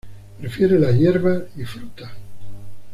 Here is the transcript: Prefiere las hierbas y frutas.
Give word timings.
Prefiere 0.39 0.79
las 0.79 0.97
hierbas 0.97 1.43
y 1.57 1.63
frutas. 1.63 2.09